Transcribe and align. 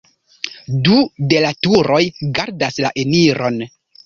Du 0.87 0.95
de 1.33 1.43
la 1.43 1.51
turoj 1.67 2.01
gardas 2.41 2.81
la 2.87 2.93
eniron. 3.05 3.63